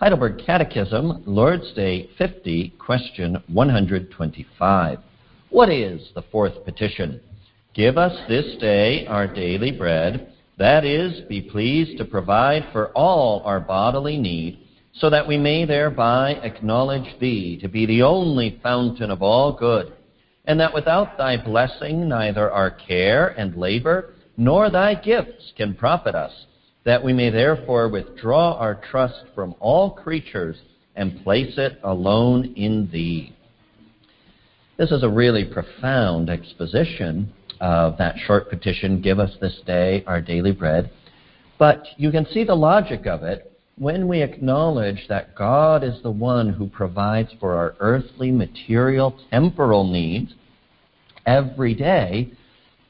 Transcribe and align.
Heidelberg 0.00 0.40
Catechism, 0.46 1.24
Lord's 1.26 1.72
Day 1.72 2.08
50, 2.18 2.72
question 2.78 3.42
125. 3.48 4.98
What 5.50 5.68
is 5.70 6.10
the 6.14 6.22
fourth 6.30 6.64
petition? 6.64 7.20
Give 7.74 7.98
us 7.98 8.16
this 8.28 8.56
day 8.60 9.08
our 9.08 9.26
daily 9.26 9.72
bread, 9.72 10.32
that 10.56 10.84
is, 10.84 11.22
be 11.22 11.42
pleased 11.42 11.98
to 11.98 12.04
provide 12.04 12.68
for 12.70 12.92
all 12.92 13.42
our 13.44 13.58
bodily 13.58 14.16
need, 14.18 14.60
so 14.92 15.10
that 15.10 15.26
we 15.26 15.36
may 15.36 15.64
thereby 15.64 16.34
acknowledge 16.44 17.18
Thee 17.18 17.58
to 17.60 17.66
be 17.66 17.84
the 17.84 18.02
only 18.02 18.60
fountain 18.62 19.10
of 19.10 19.20
all 19.20 19.52
good, 19.52 19.92
and 20.44 20.60
that 20.60 20.74
without 20.74 21.18
Thy 21.18 21.36
blessing 21.36 22.08
neither 22.08 22.48
our 22.52 22.70
care 22.70 23.30
and 23.36 23.56
labor 23.56 24.14
nor 24.36 24.70
Thy 24.70 24.94
gifts 24.94 25.52
can 25.56 25.74
profit 25.74 26.14
us, 26.14 26.46
that 26.84 27.02
we 27.02 27.12
may 27.12 27.30
therefore 27.30 27.88
withdraw 27.88 28.54
our 28.54 28.80
trust 28.90 29.24
from 29.34 29.54
all 29.60 29.90
creatures 29.90 30.56
and 30.96 31.22
place 31.22 31.54
it 31.58 31.78
alone 31.82 32.52
in 32.56 32.88
Thee. 32.90 33.34
This 34.76 34.90
is 34.90 35.02
a 35.02 35.08
really 35.08 35.44
profound 35.44 36.30
exposition 36.30 37.32
of 37.60 37.98
that 37.98 38.16
short 38.26 38.48
petition, 38.48 39.00
Give 39.02 39.18
us 39.18 39.36
this 39.40 39.60
day 39.66 40.04
our 40.06 40.20
daily 40.20 40.52
bread. 40.52 40.90
But 41.58 41.84
you 41.96 42.10
can 42.10 42.26
see 42.26 42.44
the 42.44 42.54
logic 42.54 43.06
of 43.06 43.22
it 43.22 43.52
when 43.76 44.08
we 44.08 44.22
acknowledge 44.22 45.06
that 45.08 45.34
God 45.34 45.84
is 45.84 46.02
the 46.02 46.10
one 46.10 46.52
who 46.52 46.68
provides 46.68 47.30
for 47.40 47.54
our 47.54 47.74
earthly, 47.80 48.30
material, 48.30 49.18
temporal 49.30 49.88
needs 49.88 50.34
every 51.26 51.74
day. 51.74 52.30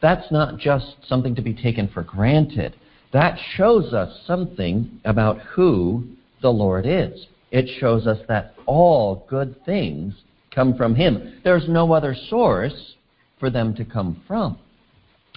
That's 0.00 0.30
not 0.30 0.58
just 0.58 0.96
something 1.06 1.34
to 1.34 1.42
be 1.42 1.54
taken 1.54 1.88
for 1.88 2.02
granted. 2.02 2.74
That 3.12 3.38
shows 3.56 3.94
us 3.94 4.20
something 4.26 5.00
about 5.04 5.38
who 5.40 6.04
the 6.42 6.52
Lord 6.52 6.86
is. 6.86 7.26
It 7.50 7.68
shows 7.80 8.06
us 8.06 8.18
that 8.28 8.54
all 8.66 9.26
good 9.28 9.64
things 9.64 10.14
come 10.54 10.76
from 10.76 10.94
Him. 10.94 11.40
There's 11.42 11.68
no 11.68 11.92
other 11.92 12.14
source 12.28 12.94
for 13.40 13.48
them 13.50 13.74
to 13.76 13.84
come 13.84 14.22
from. 14.26 14.58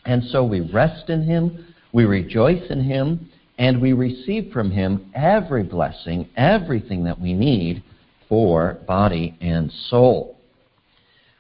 And 0.05 0.23
so 0.25 0.43
we 0.43 0.61
rest 0.61 1.09
in 1.09 1.23
Him, 1.23 1.73
we 1.93 2.05
rejoice 2.05 2.69
in 2.69 2.83
Him, 2.83 3.29
and 3.57 3.79
we 3.79 3.93
receive 3.93 4.51
from 4.51 4.71
Him 4.71 5.11
every 5.13 5.63
blessing, 5.63 6.27
everything 6.35 7.03
that 7.05 7.19
we 7.19 7.33
need 7.33 7.83
for 8.27 8.79
body 8.87 9.37
and 9.39 9.71
soul. 9.89 10.37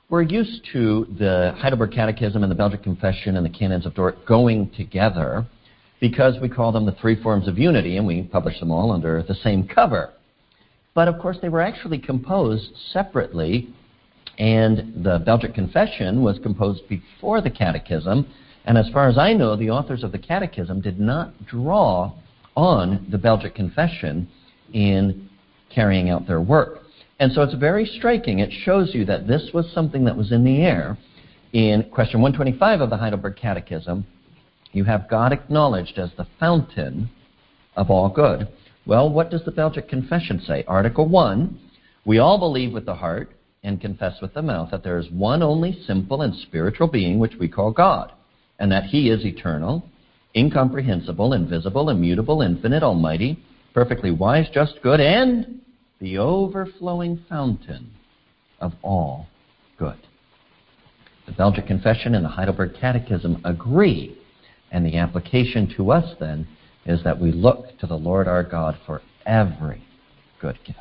We're 0.09 0.21
used 0.23 0.67
to 0.73 1.07
the 1.17 1.55
Heidelberg 1.57 1.91
Catechism 1.91 2.43
and 2.43 2.51
the 2.51 2.55
Belgic 2.55 2.83
Confession 2.83 3.37
and 3.37 3.45
the 3.45 3.49
Canons 3.49 3.85
of 3.85 3.95
Dort 3.95 4.25
going 4.25 4.69
together 4.71 5.45
because 6.01 6.39
we 6.41 6.49
call 6.49 6.73
them 6.73 6.85
the 6.85 6.91
three 6.93 7.21
forms 7.21 7.47
of 7.47 7.57
unity 7.57 7.95
and 7.95 8.05
we 8.05 8.23
publish 8.23 8.59
them 8.59 8.71
all 8.71 8.91
under 8.91 9.23
the 9.23 9.35
same 9.35 9.65
cover. 9.65 10.11
But 10.93 11.07
of 11.07 11.19
course, 11.19 11.37
they 11.41 11.47
were 11.47 11.61
actually 11.61 11.99
composed 11.99 12.71
separately, 12.91 13.69
and 14.37 15.05
the 15.05 15.19
Belgic 15.19 15.53
Confession 15.53 16.23
was 16.23 16.37
composed 16.39 16.89
before 16.89 17.39
the 17.39 17.51
Catechism. 17.51 18.27
And 18.65 18.77
as 18.77 18.89
far 18.89 19.07
as 19.07 19.17
I 19.17 19.33
know, 19.33 19.55
the 19.55 19.69
authors 19.69 20.03
of 20.03 20.11
the 20.11 20.17
Catechism 20.17 20.81
did 20.81 20.99
not 20.99 21.45
draw 21.45 22.13
on 22.57 23.07
the 23.09 23.17
Belgic 23.17 23.55
Confession 23.55 24.27
in 24.73 25.29
carrying 25.73 26.09
out 26.09 26.27
their 26.27 26.41
work. 26.41 26.79
And 27.19 27.31
so 27.31 27.43
it's 27.43 27.53
very 27.53 27.85
striking. 27.85 28.39
It 28.39 28.51
shows 28.65 28.93
you 28.93 29.05
that 29.05 29.27
this 29.27 29.51
was 29.53 29.71
something 29.73 30.03
that 30.05 30.17
was 30.17 30.31
in 30.31 30.43
the 30.43 30.61
air. 30.63 30.97
In 31.53 31.83
question 31.91 32.21
125 32.21 32.81
of 32.81 32.89
the 32.89 32.97
Heidelberg 32.97 33.35
Catechism, 33.35 34.05
you 34.71 34.83
have 34.85 35.09
God 35.09 35.33
acknowledged 35.33 35.97
as 35.97 36.11
the 36.17 36.27
fountain 36.39 37.09
of 37.75 37.89
all 37.89 38.09
good. 38.09 38.47
Well, 38.85 39.09
what 39.09 39.29
does 39.29 39.43
the 39.45 39.51
Belgic 39.51 39.87
Confession 39.87 40.41
say? 40.41 40.63
Article 40.67 41.07
1 41.07 41.59
We 42.05 42.19
all 42.19 42.39
believe 42.39 42.73
with 42.73 42.85
the 42.85 42.95
heart 42.95 43.31
and 43.63 43.79
confess 43.79 44.21
with 44.21 44.33
the 44.33 44.41
mouth 44.41 44.71
that 44.71 44.83
there 44.83 44.97
is 44.97 45.09
one 45.11 45.43
only 45.43 45.79
simple 45.85 46.21
and 46.21 46.35
spiritual 46.35 46.87
being 46.87 47.19
which 47.19 47.35
we 47.39 47.47
call 47.47 47.71
God, 47.71 48.11
and 48.59 48.71
that 48.71 48.85
He 48.85 49.09
is 49.09 49.25
eternal, 49.25 49.87
incomprehensible, 50.35 51.33
invisible, 51.33 51.89
immutable, 51.89 52.41
infinite, 52.41 52.83
almighty, 52.83 53.43
perfectly 53.73 54.11
wise, 54.11 54.47
just, 54.53 54.81
good, 54.81 54.99
and 54.99 55.61
the 55.99 56.17
overflowing 56.17 57.23
fountain 57.29 57.91
of 58.59 58.73
all 58.81 59.27
good. 59.77 59.99
The 61.27 61.33
Belgic 61.33 61.67
Confession 61.67 62.15
and 62.15 62.25
the 62.25 62.29
Heidelberg 62.29 62.73
Catechism 62.79 63.41
agree, 63.45 64.17
and 64.71 64.85
the 64.85 64.97
application 64.97 65.73
to 65.77 65.91
us 65.91 66.15
then 66.19 66.47
is 66.85 67.03
that 67.03 67.19
we 67.19 67.31
look 67.31 67.77
to 67.79 67.87
the 67.87 67.97
Lord 67.97 68.27
our 68.27 68.43
God 68.43 68.77
for 68.85 69.01
every 69.25 69.83
good 70.39 70.57
gift. 70.65 70.79